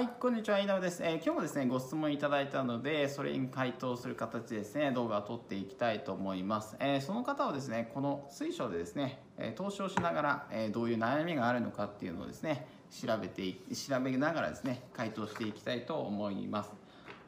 [0.00, 6.74] はい、こんにちは、井上です、えー、今日もですね、ご質問いただいたので、それに回答する形でですね、動画を撮っていきたいと思います。
[6.80, 16.72] えー、その方はですね、この水晶でですね、え投資をしながら、えどういう悩みがあるのかっていうのをですね、調べて調べながらですね、回答していきたいと思います。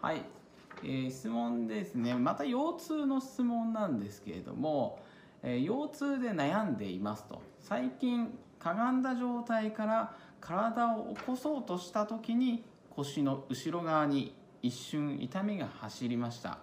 [0.01, 0.23] はい、
[0.83, 4.99] えー、質問ですね、また腰痛の質問なんですけれども、
[5.43, 7.43] え腰痛で悩んでいますと。
[7.61, 16.59] 最近、かがんだ状態から体を起こそうとした時に腰の後ろ側に一瞬痛みが走りました。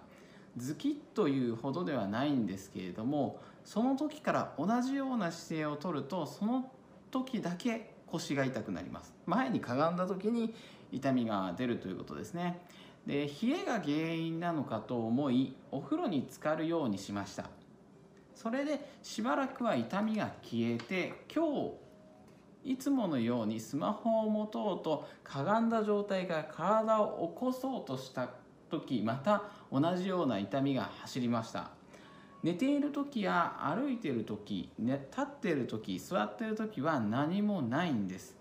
[0.56, 6.70] ズキッというほどではないんですけれどもその時から同じような姿勢をとるとその
[7.10, 9.14] 時だけ腰が痛くなります。
[9.26, 10.54] 前にかがんだ時に
[10.92, 12.60] 痛みが出るということですね。
[13.06, 17.48] で冷えが原因なのかと思いお風呂に浸かるようにしました。
[18.34, 21.89] それでしばらくは痛みが消えて今日
[22.64, 28.30] いつものようにスマホを持とうとかがんだ状態から体を起こそうとした
[28.70, 31.70] 時また同じような痛みが走りました。
[32.42, 38.34] 寝ている時や歩いている時、ね、立っている時座っている時は何もないんです、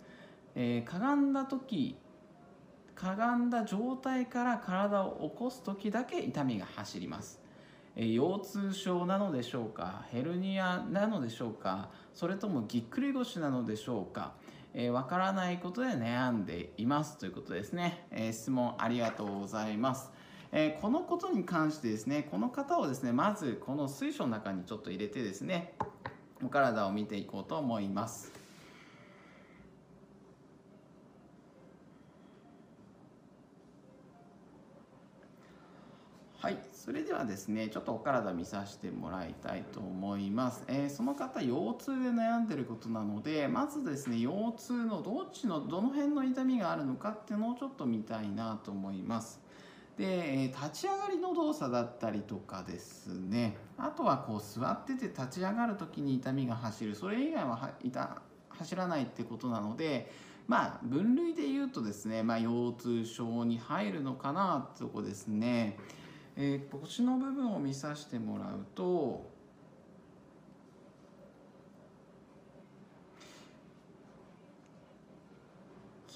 [0.56, 1.98] えー、かがんだ時
[2.96, 7.42] かがんだ状態から体を起こす時だけ痛みが走ります。
[7.96, 10.06] 腰痛症なのでしょうか？
[10.10, 11.90] ヘルニアなのでしょうか？
[12.14, 14.34] それともぎっくり腰なのでしょうか？
[14.74, 20.12] えー、分からないことで悩んでいますということですね、えー、質問ありがとうございます、
[20.52, 25.74] えー、このことに関してですねこの方をですねまずこの水晶の中にちょっと入れてですね
[26.44, 28.39] お体を見ていこうと思います。
[36.50, 36.58] はい。
[36.74, 49.40] それではですねちょっとお体見させてもらいたいと思います、えー、その方腰痛で悩んでることなのでまずですね腰痛のどっちのどの辺の痛みがあるのかっていうのをちょっと見たいなと思います。
[49.96, 53.56] で立ち上がりの動作だったりとかですね。
[53.78, 56.96] あとはこう座ってて立ち上がる時に痛みが走る。
[56.96, 57.70] それ以外は
[58.50, 60.10] 走らないってことなので
[60.48, 65.78] まあ分類で言うとですね、まあ、腰痛症に入るのかなってとこですね。
[66.42, 69.29] えー、腰の部分を見させてもらうと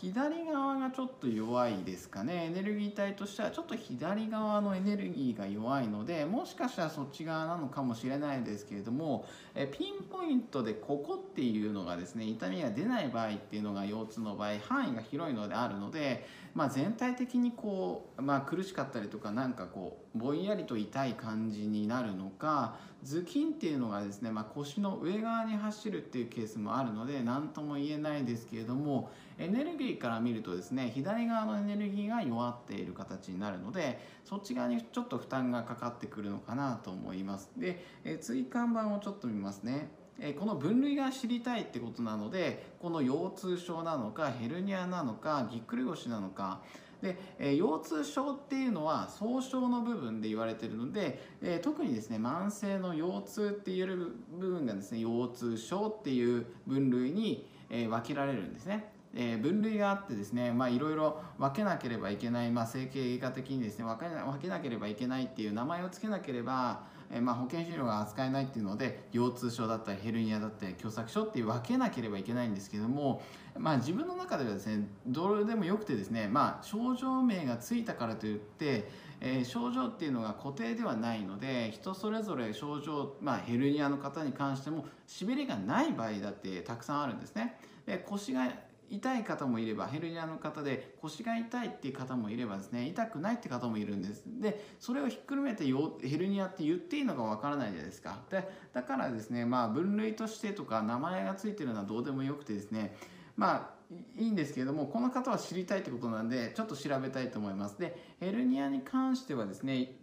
[0.03, 2.47] 左側がちょっと弱いですかね。
[2.47, 9.25] エネルギー体としてはちょっと左側のエネルギーが弱いのでもしかしたらそっち側なのかもしれないですけれども
[9.55, 22.75] えピンポイントでここっていうのがですね痛みが出ない場合っていうのが腰痛の場合範囲が広いのであるので、まあ、全体的にこう、まあ、苦しかったりとかなんかこうぼんやりと痛い感じになるのか
[23.05, 37.49] 頭筋っていうのがですね、まあ、腰の上側に走るっていうケースもあるので何とも言えないですけれどもエネルギーから見るとですね左側のエネルギーが弱っている形になるのでそっち側にちょっと負担がかかってくるのかなと思います。
[37.57, 39.89] で、え椎間板をちょっと見ますね。
[40.19, 46.61] えこの分類が知りたいってことなのでこの腰痛症なのかヘルニアなのかぎっくり腰なのか。
[47.03, 58.92] で、え、腰痛症っていうのは総称の部分で言われてるので、え、特にですね慢性の腰痛って言える部分がですね腰痛症っていう分類に、え、分けられるんですね。
[59.15, 73.21] えー、分類があってですねいろいろ分けなければいけない、まあ、整形外科的にですね分け分けなければいけないっていう名前を付けなければ、え、まあ、保険診療が扱えないっていうので腰痛症だったりヘルニアだったり狭窄症っていう分けなければいけないんですけども、
[73.57, 78.89] まあ、自分の中ではですねどれでもよくてですね、まあ、症状名がついたからといって
[79.25, 87.57] えー、症状っていうのが固定ではないので人それぞれ症状、まあ、ヘルニアの方に関してもしびれがない場合だってたくさんあるんですね。
[87.85, 88.51] で腰が
[88.93, 94.23] 痛い方もいればヘルニアの方で腰が痛いっていう方もいればですね痛くないって方もいるんです。
[94.25, 98.21] でそれをひっくるめてヘルニアって言っていいのかわからないじゃないですか。
[98.29, 102.95] でだからですねまあ分類としてとか名前が付いてるのはどうでもよくてですね
[103.35, 103.73] まあ
[104.15, 107.79] いいんですけれどもこの方は知りたいってことなんでちょっと調べたいと思います。
[107.79, 110.02] でヘルニアに関してはですね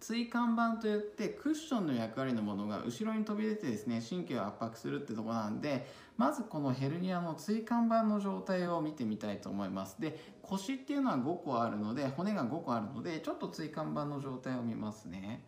[0.00, 10.00] 椎間板といってクッションの役割のものが後ろに飛び出てですね神経を圧迫するってとこなんでまずこのヘルニアの椎間板の状態を見てみたいと思います。
[10.00, 15.44] で腰っていうのは5個あるので骨が5個あるのでちょっと椎間板の状態を見ますね。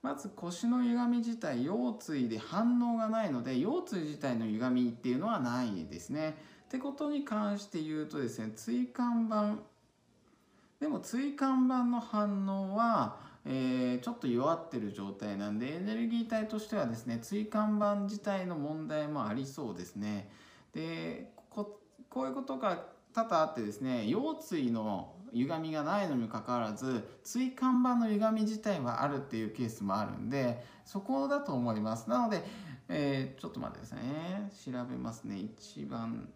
[0.00, 6.36] まず腰の歪み自体腰椎で反応がないので腰椎自体の歪みっていうのはないですね。
[6.66, 9.56] ってことに関して言うとですね椎間板
[10.80, 20.30] でも椎間板の反応は、えー、ちょっと弱ってる状態なんでエネルギー体としてはですね椎間板自体の問題もありそうですね。
[20.72, 32.08] でこういうことが多々あってですね腰椎の歪みがないのにもかかわらず椎間板の歪み自体はあるっていうケースもあるんでそこだと思います。
[32.08, 32.42] なので、
[32.88, 34.50] えー、ちょっと待ってくださいね。
[34.64, 35.38] 調べますね。
[35.38, 36.28] 一番。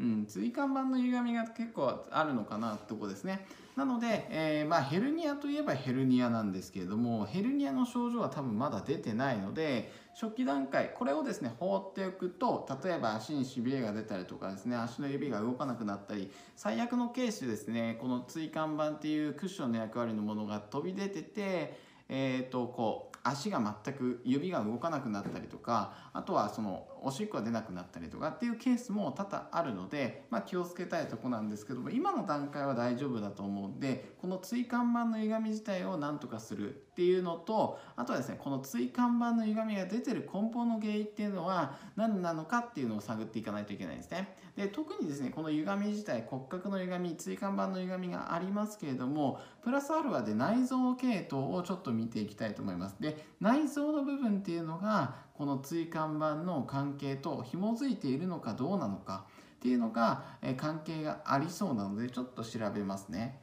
[0.00, 3.46] うん、椎間板の歪みが結構あるのかなってとこですね。
[3.76, 44.36] なので、えー、まあ、ヘルニアといえばヘルニアなんですけれどもヘルニアの症状は多分まだ出てないので初期段階これをですね放っておくと例えば足にしびれが出たりとかですね足の指が動かなくなったり最悪のケースですねこの椎間板っていうクッションの役割のものが飛び出ててえーとこう足が全く指が動かなくなったりとかあとはそのおしっこが出なくなったりとかっていうケースも多々あるので、まあ、気をつけたいとこなんですけども今の段階は大丈夫だと思うんでこの椎間板の歪み自体を何とかするっていうのとあとはですねこの椎間板の歪みが出てる根本の原因っていうのは何なのかっていうのを探っていかないといけないんですね。
[44.56, 52.96] で特にですねこの歪み自体骨格の歪み椎間板の歪みがありますけれどもプラスアルファで内臓系統をちょっと見ていきたいと思います。
[53.00, 53.09] で
[53.40, 59.24] 内臓の部分っていうのがこの椎間板の関係と紐づいているのかどうなのか
[59.56, 63.42] っていうのが、え関係がありそうなのでちょっと調べますね。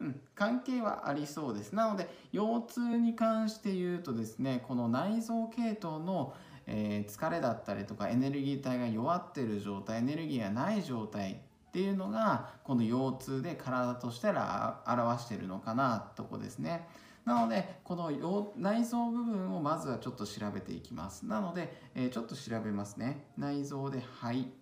[0.00, 1.74] うん、関係はありそうです。
[1.74, 6.34] なので腰痛に関して言うとですねこの内臓系統の、
[6.66, 11.42] えー、疲れだったりとかエネルギー体が弱ってる状態エネルギーがない状態
[11.74, 16.86] っていうのがこの腰痛で体として表してるのかなとこですね。
[17.24, 21.26] なのでこの内臓部分をまずはちょっと調べていきます。
[21.26, 23.26] なので、えー、ちょっと調べますね。
[23.36, 24.52] 内臓で肺。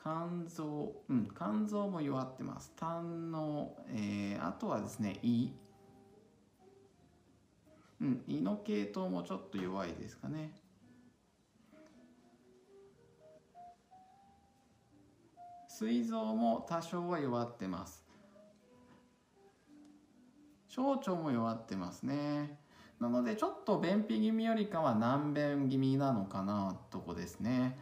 [0.00, 2.72] 肝臓うん肝臓も弱ってます。
[2.76, 5.48] 胆の、えー、あとはですね胃。
[8.00, 10.52] うん胃の系統もちょっと弱いですかね。
[15.78, 18.04] 膵臓も多少は弱ってます。
[20.66, 22.58] 小腸も弱ってますね。
[22.98, 27.78] なのでちょっと便秘気味よりかは難便気味なのかなとこですね。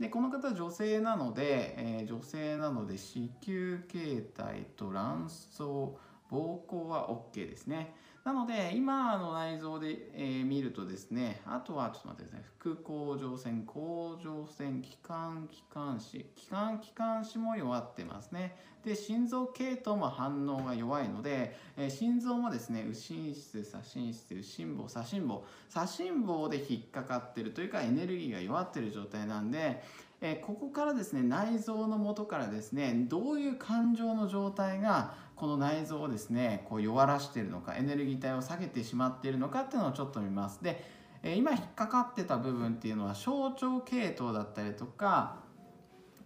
[0.00, 5.92] でこの方女性なので、えー、女性なので子宮形態と卵巣膀
[6.30, 7.94] 胱は OK ですね。
[8.24, 16.24] なので今の内臓で、えー、見るとですねあとはちょっと待ってください副甲状腺甲状腺気管気管支。
[16.34, 18.56] 気管気管支も弱ってますね。
[18.82, 25.44] で心臓系統も反応が弱いので、えー、心臓もですね右心室左心室右心房左心房。
[25.68, 29.82] 左心房で引っかかってるというかエネルギーが弱ってる状態なんで
[30.22, 40.62] えここからですね内臓の元からですねどういう感情の状態がこの内臓をですねこう弱らしているのかエネルギー体を下げてしまっているのかっていうのをちょっと見ます。
[40.62, 45.36] で今引っかかってた部分っていうのは小腸系統だったりとか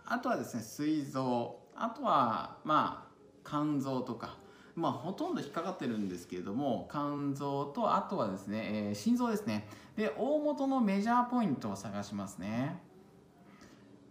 [0.04, 4.36] あとはですね膵臓あとはまあ肝臓とか。
[4.74, 9.66] まあほとんど引っかかってるんですけれども肝臓とあとはですね、えー、心臓ですね。
[9.96, 12.80] で大元のメジャーポイントを探しますね。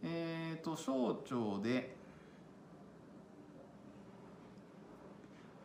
[0.04, 1.97] えっ、ー、と小腸で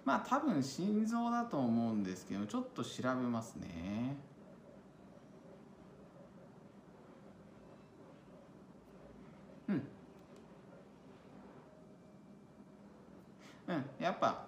[0.04, 4.16] まあ多分心臓だと思うんですけどちょっと調べますね。
[9.68, 9.82] うん。
[13.68, 14.44] うんやっぱ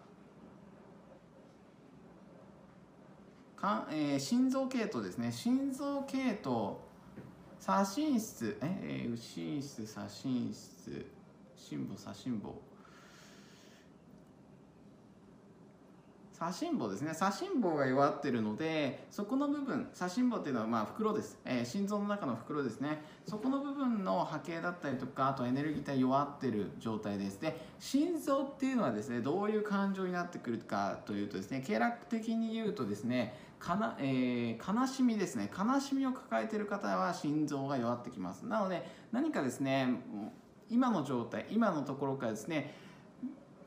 [3.57, 5.33] か、えー、心臓系統ですね。
[5.33, 6.77] 心臓系統
[7.61, 11.07] 左心室え右心室左心室
[11.57, 12.74] 心房左心房。
[16.45, 17.15] 左心房ですね。
[17.15, 23.03] 左心房が弱ってるのでそこの部分左心房っていうのはまあ袋です、えー、心臓の中の袋ですね。
[23.27, 27.41] そこの部分の波形だったりとかあとエネルギー体弱ってる状態です。
[27.41, 35.51] で心臓っていうのはですねどういう感情になってくるかというとですね経絡的に言うとですねかな、えー、悲しみですね。
[35.57, 38.45] 悲しみを抱えてる方は心臓が弱ってきます。
[38.45, 39.89] なので何かですね
[40.69, 42.75] 今の状態今のところからですね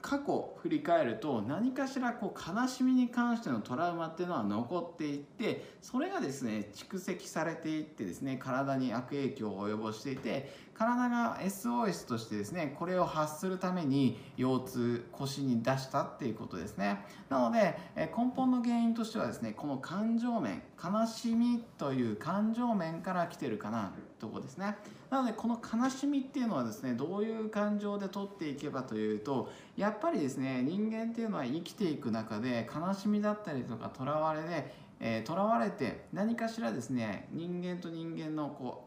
[0.08, 17.05] 過去振り返ると何かしらこう悲しみに関してのトラウマっていうのは残っていってそれがですね蓄積されていってですね体に悪影響を及ぼしていて体が SOS としてですねこれを発するために腰痛腰に出したっていうことですね。
[17.29, 24.75] なので根本の原因としてはですねこの感情面悲しみという感情面から来てるかなとこですね。
[25.10, 38.87] なのでこの悲しみっていうのはですねどういう感情で取っていけばというとやっぱりですね人間っていうのは生きていく中で悲しみだったりとかとらわれでえー、われて何かしらですね人間と人間のこう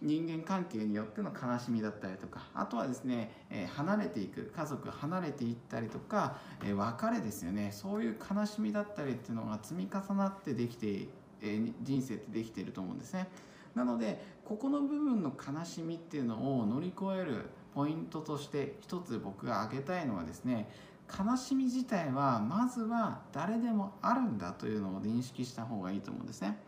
[0.00, 11.08] 人間関係によっての悲しみだったりとかあとはですね、えー、離れていく家族離れていったりとか、えー、別れですよねそういう悲しみだったりっていうのが積み重なってできて、
[11.42, 13.28] え人生ってできていると思うんですね
[13.74, 20.68] なのでここの部分の悲しみっていうのを乗り越えるポイントとして一つ僕が挙げたいのはですね
[21.08, 26.58] 悲しみ自体はまずは誰でもあるんだというのを認識した方がいいと思うんですね。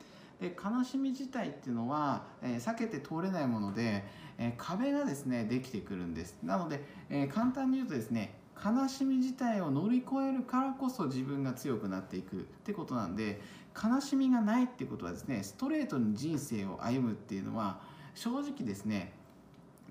[0.40, 4.04] で悲しみ自体っていうのは、え、避けて通れないもので、
[4.38, 6.38] え、壁がですねできてくるんです。
[6.42, 13.40] なので、え、簡単に言うとですね悲しみ自体を乗り越えるからこそ自分が強くなっていくってことなんで
[13.74, 17.80] 悲しみがないってことはですねストレートに人生を歩むっていうのは
[18.14, 19.12] 正直ですね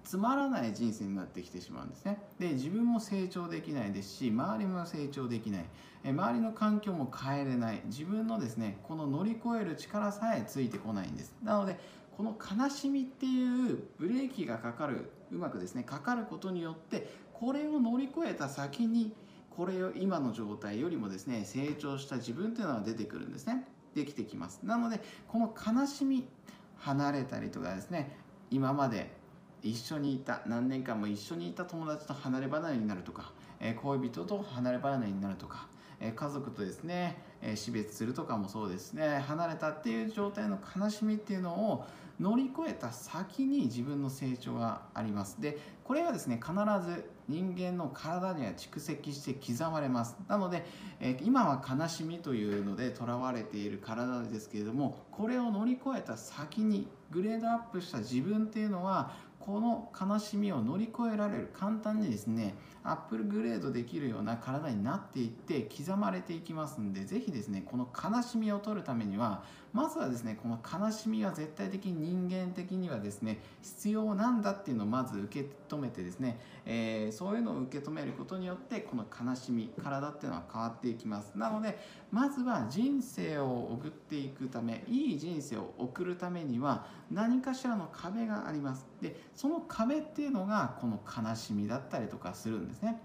[0.04, 2.22] つまらない人生になってきてしまうんですね。
[2.40, 5.66] で自分も成長できないですし周りも成長できない。
[6.06, 7.82] 周りの環境も変えれない。
[7.86, 11.36] 自分のですねこの乗り越える力さえついてこないんです。
[11.44, 11.80] なので
[12.16, 19.14] この悲しみっていうブレーキがかかるうまくですねかかることによってこれを乗り越えた先に
[19.50, 23.66] これを今の状態よりもですね成長した自分っていうのが出てくるんですね。
[23.96, 24.60] できてきます。
[24.64, 26.28] なのでこの悲しみ
[26.78, 28.18] 離れたりとかですね
[28.52, 29.19] 今まで
[29.64, 35.68] 一緒にいた何年間も一緒にいた友達と離れ離れになるとか、え恋人と離れ離れになるとか、
[36.00, 41.86] え家族とですね、え死別するとかもそうですね離れたっていう状態の悲しみっていうのを
[42.20, 45.40] 乗り越えた先に自分の成長があります。
[45.40, 46.54] でこれがですね必
[46.86, 50.18] ず人間の体には蓄積して刻まれます。
[50.28, 50.66] なので、
[51.00, 81.32] え今は悲しみというのでとらわれている体ですけれどもこれを乗り越えた先にグレードアップした自分っていうのはこの悲しみを乗り越えられる簡単にですねアップルグレードできるような体になっていって刻まれていきますんで是非ですねこの悲しみを取るためにはまずはですねこの悲しみは絶対的に人間的にはですね必要なんだっていうのをまず受け止めてですね、えー、そういうのを受け止めることによってこの悲しみ体っていうのは変わっていきます。
[81.36, 81.78] なので
[82.12, 88.88] まずは人生を送っていくためいい人生を送るためには何かしらの壁があります。
[89.02, 93.02] でその壁っていうのがこの悲しみだったりとかするんですね。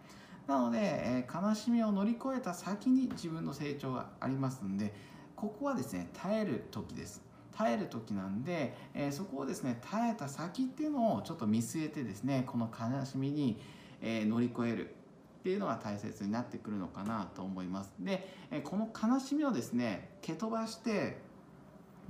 [0.47, 4.93] なので、えー、悲しみを乗り越えた先に自分の成長がありますんで
[5.37, 7.23] ここはですね耐える時です。
[7.57, 13.61] 耐える時なんで、えー、そこをですね耐えた先っていうのをちょっと見据えてですねこの悲しみに、
[14.03, 17.93] えー、乗り越えるっていうのが大切になってくるのかなと思います。
[18.01, 21.19] で、えー、この悲しみをですね蹴飛ばして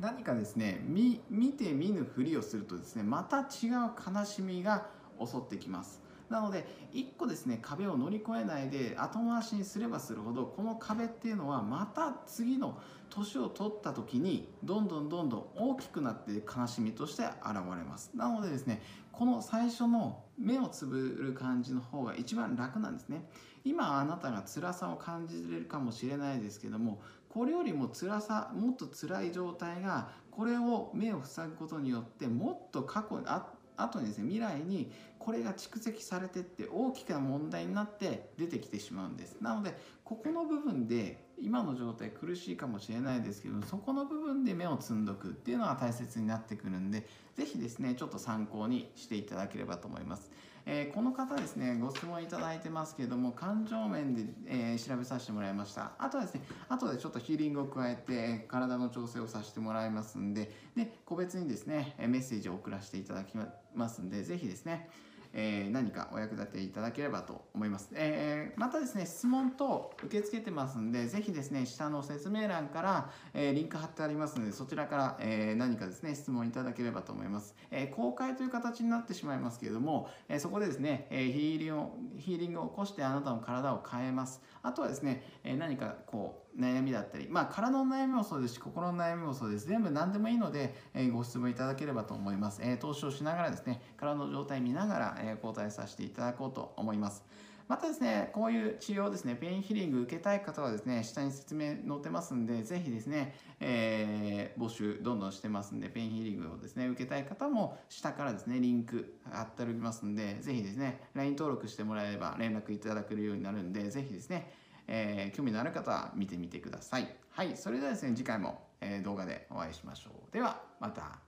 [0.00, 4.87] 何かですね見見て見ぬふりをするとですねまた違う悲しみが
[5.21, 6.04] 襲ってきます。
[6.35, 12.76] なので1個ですね壁を乗り越えないで後回しにすればするほどこの壁っていうのはまた次の
[13.09, 18.11] 年を取った時にどんどんどんどん大きくなって悲しみとして現れます。
[18.17, 23.31] なのでですねこの最初の目をつぶる感じの方が一番楽なんですね。
[23.62, 34.91] 今あなたが辛さを感じれるかもしれないですけどもこれよりも辛さもっと辛い状態がこれを目を塞ぐことによってもっと過去にあ後にですね未来に
[35.25, 50.31] これが蓄積されてって大きな問題になって出てきてしまうんですなのでここの部分で今の状態苦しいかもしれないですけどそこの部分で目を積んどくっていうのは大切になってくるんで是非ですねちょっと参考にしていただければと思います。
[50.66, 56.40] えー、この方ですねご質問いただいてますけども感情面で、えー、調べさせてもらいましたあとはですね
[56.71, 63.37] 後でちょっとヒーリングを加えて体の調整をさせてもらいますんでで個別にですねメッセージを送らせていただき
[63.75, 64.88] ますんで是非ですね
[65.35, 67.91] えー、何かお役立ていただければと思います。
[67.93, 77.55] えー、またですね、質問等受け付けてますんで、ぜひですね、下の説明欄から、えー、リンク貼ってありますので、そちらから、え何かですね、質問いただければと思います。
[77.71, 84.41] え公開という形になってしまいますけれども、えそこでですね、えヒーリングをヒーリングを起こしてあなたの体を変えます。
[84.62, 89.67] あとはですね、え何かこう、悩みだったり、まあ、体の悩みもそうですし心の悩みもそうです。
[89.67, 97.25] 全部何でもいいので、えー、ご質問いただければと思います、えー、透視をしながらですね体の状態見ながら、えー、交代させていただこうと思います。
[97.67, 114.53] またですね、こういう治療ですね、ペインヒーリング受けたい方はですね、下に説明載ってますんで、ぜひですね、えー、募集どんどんしてますんで、ペインヒーリングをですね、受けたい方も下からですね、リンク貼っておりますんで、ぜひですね、LINE 登録してもらえれば連絡いただけるようになるんで、ぜひですね、
[114.87, 117.09] えー、興味のある方は見てみてください。
[117.31, 120.33] はい、それではですね、次回も、え動画でお会いしましょう。
[120.33, 121.19] では、また。